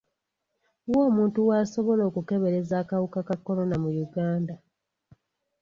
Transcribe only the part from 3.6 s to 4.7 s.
mu Uganda?